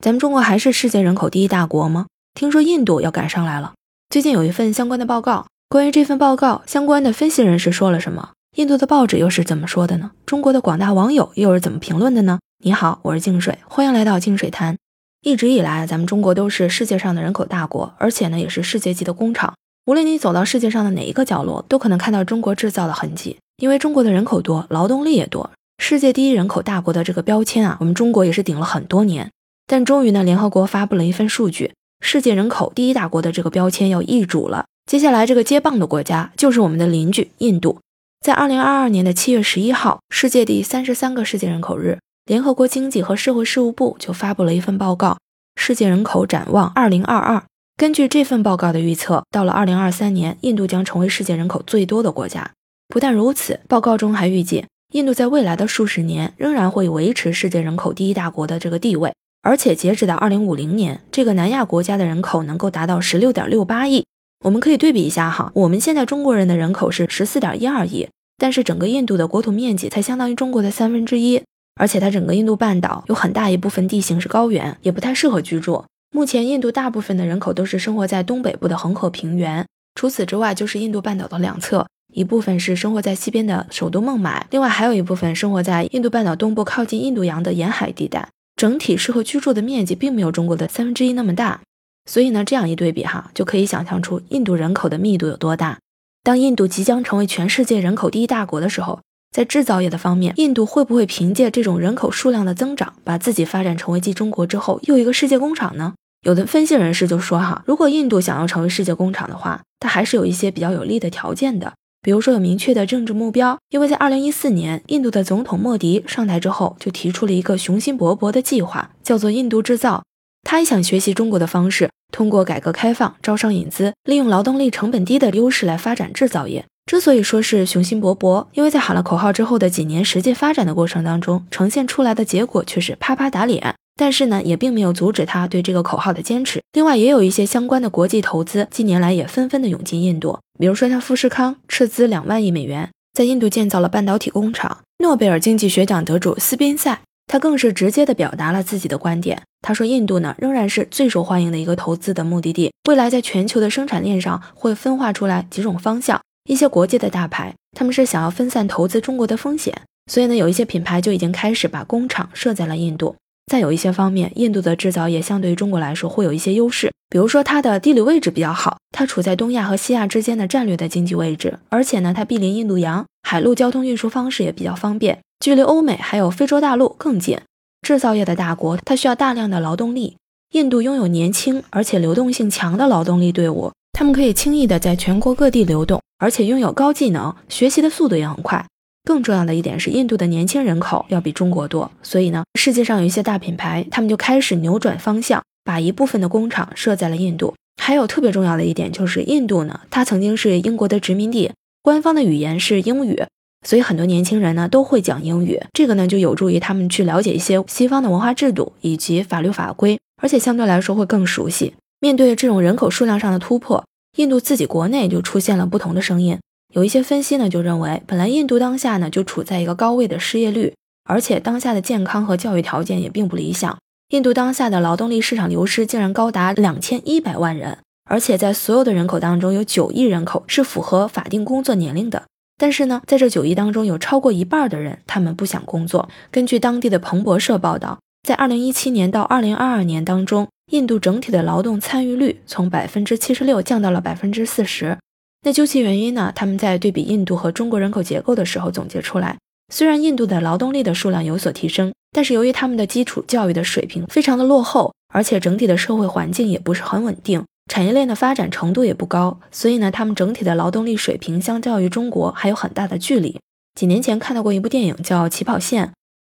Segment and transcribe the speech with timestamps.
[0.00, 2.06] 咱们中国还是世界人口第一大国吗？
[2.32, 3.72] 听说印度要赶上来了。
[4.10, 8.30] 最近有一份相关的报告，关于这份报告，相关的分析人士说了什么？
[8.56, 10.12] 印度的报纸又是怎么说的呢？
[10.24, 12.38] 中国的广大网友又是怎么评论的呢？
[12.64, 14.76] 你好，我是静水，欢迎来到静水谈。
[15.22, 19.52] 一直以来，咱们中国都是世界上的人口大国，而且呢，也是世界级的工厂。
[19.86, 23.36] 无论你走到世界上的哪一个角落，都可能看到中国制造的痕迹。
[23.56, 29.28] 因为中国的人口多，劳动力也多，世界第一人口大国的这个标签啊，我们中国也是顶了很多年。
[29.68, 31.72] 但终于呢，联合国发布了一份数据。
[32.00, 37.78] 世界人口第一大国的这个标签要易主了，接下来这个接棒的国家就是我们的邻居印度。
[38.24, 45.10] 在二零二二年的七月十一号，世界第三十三个世界人口日，联合国经济和社会事务部就发布了一份报告
[45.60, 47.36] 《世界人口展望二零二二》。
[47.76, 52.50] 根据这份报告的预测，到了二零二三年，印度将成为世界人口最多的国家。
[52.88, 54.64] 不但如此，报告中还预计，
[54.94, 59.12] 印度在未来的数十年仍然会维持世界人口第一大国的这个地位。
[59.42, 64.04] 而且截止到二零五零年，这个南亚国家的人口能够达到十六点六八亿。
[64.44, 71.42] 我们可以对比一下哈，我们现在中国人的人口是十四点一二亿，但是整个印度的国土面积才相当于中国的三分之一。
[71.80, 75.84] 而且它整个印度半岛有很大一部分地形是高原，也不太适合居住。
[76.10, 88.28] 目前印度大部分的人口都是生活在东北部的恒河平原，除此之外就是印度半岛的两侧，一部分是生活在西边的首都孟买，另外还有一部分生活在印度半岛东部靠近印度洋的沿海地带。
[88.58, 91.60] 整体适合居住的面积并没有中国的三分之一那么大，
[92.06, 95.78] 所以呢，这样一对比哈，就可以想象出印度人口的密度有多大。
[96.24, 98.98] 当印度即将成为全世界人口第一大国的时候，
[99.30, 105.94] 在制造业的方面，印度会不会凭借这种人口数量的增长，把自己发展成为继中国之后又一个世界工厂呢？
[106.22, 111.74] 有的分析人士就说哈，如果印度想要成为世界工厂的话，它还是有一些比较有利的条件的。
[112.08, 120.02] 比如说有明确的政治目标，因为在二零一四年，印度的总统莫迪上台之后，就提出了一个雄心勃勃的计划，叫做“印度制造”。
[120.42, 126.64] 他也想学习中国的方式，通过改革开放、招商引资，利用劳动力成本低的优势来发展制造业。
[126.86, 133.74] 之所以说是雄心勃勃，因为在喊了口号之后的几年实际发展的过程当中，呈现出来的结果却是啪啪打脸。
[133.98, 136.62] 但是呢，也并没有阻止他对这个口号的坚持。
[136.72, 144.78] 另外，也有一些相关的国际投资近年来也纷纷的涌进印度，比如说像富士康斥资两万亿美元在印度建造了半导体工厂。
[145.02, 149.42] 诺贝尔经济学奖得主斯宾塞，他更是直接的表达了自己的观点。
[149.60, 156.20] 他说，印度呢仍然是最受欢迎的一个投资的目的地，未来在全球的生产链上会分化出来几种方向。
[156.48, 163.16] 一些国际的大牌，他们是想要分散投资中国的风险，所以呢，有一些品牌就已经开始把工厂设在了印度。
[163.48, 177.38] 再有一些方面，印度的制造业相对于中国来说会有一些优势，比如说它的地理位置比较好，它处在东亚和西亚之间的战略的经济位置，而且呢，它毗邻印度洋，海陆交通运输方式也比较方便，距离欧美还有非洲大陆更近。
[177.80, 180.16] 制造业的大国，它需要大量的劳动力，
[180.52, 188.66] 印度拥有年轻而且流动性强的劳动力队伍，他们可以轻易的在全国各地流动，而且拥有高技能，学习的速度也很快。
[189.04, 197.54] 更重要的一点是，印度的年轻人口要比中国多，所以呢，世界上有一些大品牌，他们就开始扭转方向，把一部分的工厂设在了印度。
[197.80, 203.24] 还有特别重要的一点就是，印度呢，它曾经是英国的殖民地，官方的语言是英语，
[203.66, 211.72] 所以很多年轻人呢都会讲英语，这个呢就有助于他们去了解一些西方的文化制度以及法律法规，而且相对来说会更熟悉。
[212.00, 213.84] 面对这种人口数量上的突破，
[214.16, 216.38] 印度自己国内就出现了不同的声音。
[216.74, 220.74] 有一些分析呢，就认为本来印度当下呢就处在一个高位的失业率，
[221.04, 223.78] 而且当下的健康和教育条件也并不理想。
[224.10, 227.78] 印度当下的劳动力市场流失竟然高达两千一百万人，
[228.08, 232.24] 而且在所有的人口当中，有九亿人口是符合法定工作年龄的。
[232.58, 236.08] 但是呢，在这九亿当中，有超过一半的人他们不想工作。
[236.30, 244.98] 根据当地的彭博社报道，在二零一七年到二零二二年当中，印度整体的劳动参与率从百分之七十六降到了百分之四十。
[245.42, 246.32] 那究其原因呢？
[246.34, 249.38] 他们在对比印度和中国人口结构的时候总结出来，
[249.72, 263.38] 虽然印度的劳动力的数量有所提升，但是由于他们的基础教育的水平非常的落后，而且整体的社会环境也不是很稳定，产业链的发展程度也不高，所以呢，他们整体的劳动力水平相较于中国还有很大的距离。
[263.74, 265.86] 几年前看到过一部电影叫《起跑线》，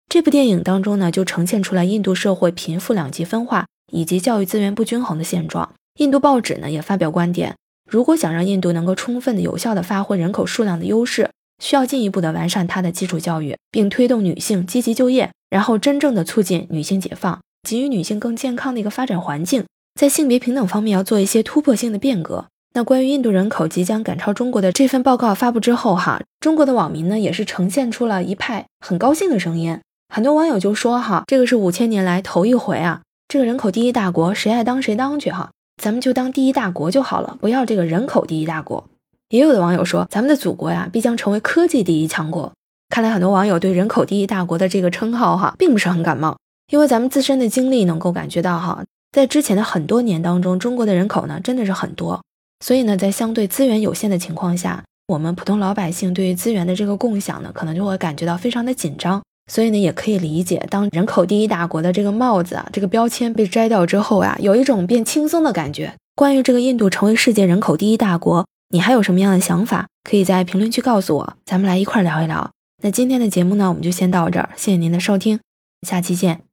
[0.08, 5.72] 这部电影当中呢，就呈现出来印度社会贫富两极分化以及教育资源不均衡的现状。
[5.98, 7.56] 印度报纸呢也发表观点。
[7.90, 11.28] 如果想让印度能够充分的、有效的发挥人口数量的优势，
[11.60, 19.64] 需要进一步的完善它的基础教育，并推动女性积极就业，然后真正的促进女性解放，给予女性更健康的一个发展环境。
[20.00, 22.46] 在性别平等方面要做一些突破性的变革。
[22.74, 29.76] 那关于印度人口即将赶超中国的这份报告发布之后，哈，中国的网民呢也是呈现出了一派很高兴的声音。
[30.14, 35.50] 很多网友就说，哈，这个是五千年来头一回啊，这个人口第一大国，谁爱当谁当去哈，
[35.80, 38.86] 咱们就当第一大国就好了，不要这个人口第一大国。
[39.30, 42.52] 也有的网友说，咱们的祖国呀，必将成为科技第一强国。
[42.90, 46.36] 看来很多网友对人口第一大国的这个称号哈，并不是很感冒，
[46.70, 52.22] 因为咱们自身的经历能够感觉到哈，在之前的很多年当中，中国的人口呢真的是很多，
[52.62, 59.22] 所以呢，在相对资源有限的情况下，我们普通老百姓对于资源的这个共享呢，可能就会感觉到非常的紧张。
[59.50, 65.92] 所以呢，也可以理解，当人口第一大国的这个帽子啊，这个标签被摘掉之后啊，有一种变轻松的感觉。
[66.14, 69.88] 关于这个印度成为世界人口第一大国，你还有什么样的想法？
[70.08, 72.48] 可以在评论区告诉我，咱们来一块聊一聊。
[72.82, 75.40] 那今天的节目呢，我们就先到这儿，谢谢您的收听，
[75.82, 76.49] 下期见。